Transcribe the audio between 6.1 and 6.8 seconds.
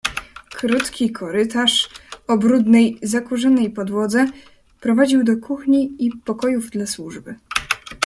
pokojów